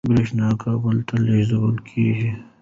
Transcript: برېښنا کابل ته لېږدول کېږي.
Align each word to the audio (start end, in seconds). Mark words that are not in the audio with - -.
برېښنا 0.09 0.47
کابل 0.63 0.97
ته 1.07 1.15
لېږدول 1.25 1.75
کېږي. 1.89 2.29